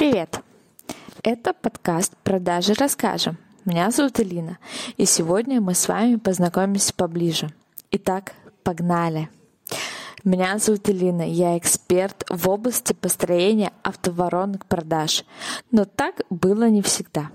[0.00, 0.40] Привет!
[1.22, 3.36] Это подкаст «Продажи расскажем».
[3.66, 4.56] Меня зовут Элина,
[4.96, 7.50] и сегодня мы с вами познакомимся поближе.
[7.90, 8.32] Итак,
[8.62, 9.28] погнали!
[10.24, 15.26] Меня зовут Элина, я эксперт в области построения автоворонок продаж,
[15.70, 17.28] но так было не всегда.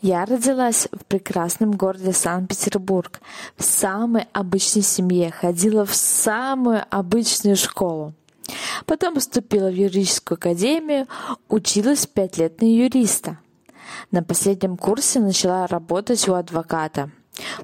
[0.00, 3.20] Я родилась в прекрасном городе Санкт-Петербург,
[3.56, 8.14] в самой обычной семье, ходила в самую обычную школу.
[8.86, 11.08] Потом поступила в юридическую академию,
[11.48, 13.38] училась пять лет на юриста.
[14.10, 17.10] На последнем курсе начала работать у адвоката.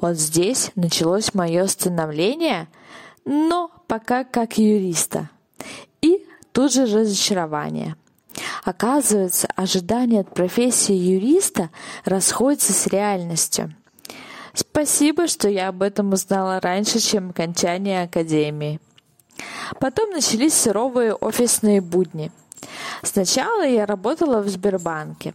[0.01, 2.69] Вот здесь началось мое становление,
[3.25, 5.31] но пока как юриста.
[6.01, 7.97] И тут же разочарование.
[8.65, 11.71] Оказывается, ожидания от профессии юриста
[12.05, 13.75] расходятся с реальностью.
[14.55, 18.81] Спасибо, что я об этом узнала раньше, чем окончание академии.
[19.83, 22.31] Потом начались суровые офисные будни.
[23.03, 25.35] Сначала я работала в Сбербанке,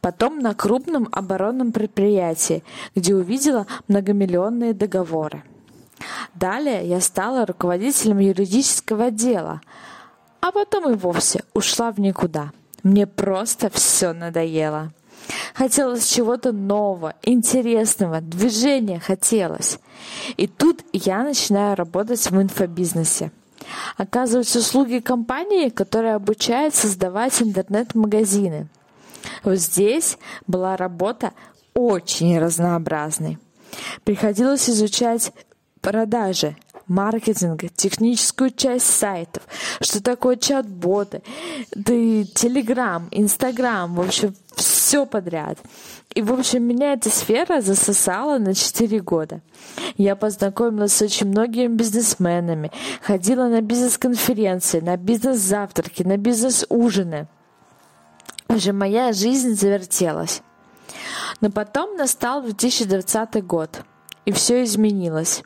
[0.00, 2.62] потом на крупном оборонном предприятии,
[2.94, 5.42] где увидела многомиллионные договоры.
[6.36, 9.62] Далее я стала руководителем юридического отдела,
[10.40, 12.52] а потом и вовсе ушла в никуда.
[12.84, 14.92] Мне просто все надоело.
[15.54, 19.80] Хотелось чего-то нового, интересного, движения хотелось.
[20.36, 23.32] И тут я начинаю работать в инфобизнесе.
[23.96, 28.68] Оказывать услуги компании, которая обучает создавать интернет-магазины.
[29.44, 31.32] Вот здесь была работа
[31.74, 33.38] очень разнообразной.
[34.04, 35.32] Приходилось изучать
[35.80, 39.42] продажи, маркетинг, техническую часть сайтов,
[39.80, 41.22] что такое чат-боты,
[41.74, 44.34] да и Телеграм, Инстаграм, в общем,
[44.88, 45.58] все подряд.
[46.14, 49.42] И, в общем, меня эта сфера засосала на 4 года.
[49.98, 52.72] Я познакомилась с очень многими бизнесменами,
[53.02, 57.28] ходила на бизнес-конференции, на бизнес-завтраки, на бизнес-ужины.
[58.48, 60.40] Уже моя жизнь завертелась.
[61.42, 63.82] Но потом настал 2020 год,
[64.24, 65.42] и все изменилось.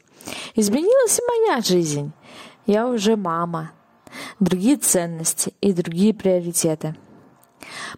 [0.54, 2.12] Изменилась и моя жизнь.
[2.66, 3.72] Я уже мама.
[4.38, 6.94] Другие ценности и другие приоритеты.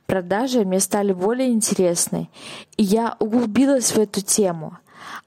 [0.06, 2.28] Продажи мне стали более интересны,
[2.76, 4.78] и я углубилась в эту тему.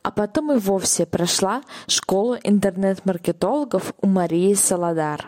[0.04, 5.28] А потом и вовсе прошла школу интернет-маркетологов у Марии Солодар.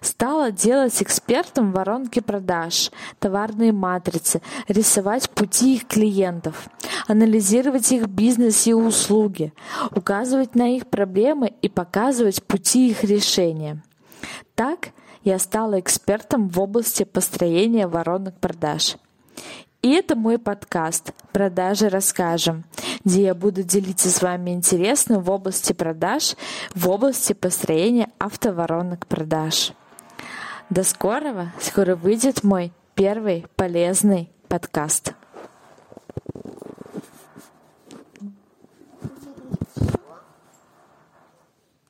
[0.00, 6.68] Стала делать экспертом воронки продаж, товарные матрицы, рисовать пути их клиентов,
[7.08, 9.52] анализировать их бизнес и услуги,
[9.94, 13.82] указывать на их проблемы и показывать пути их решения.
[14.54, 14.88] Так
[15.24, 18.96] я стала экспертом в области построения воронок продаж.
[19.82, 22.64] И это мой подкаст «Продажи расскажем»,
[23.04, 26.36] где я буду делиться с вами интересным в области продаж,
[26.74, 29.72] в области построения автоворонок продаж.
[30.70, 31.52] До скорого!
[31.60, 35.14] Скоро выйдет мой первый полезный подкаст.